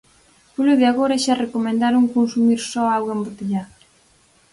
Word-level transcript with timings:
Polo 0.55 0.73
de 0.79 0.85
agora 0.91 1.21
xa 1.23 1.35
recomendaron 1.43 2.13
consumir 2.17 2.59
só 2.71 2.83
auga 2.89 3.13
embotellada. 3.17 3.75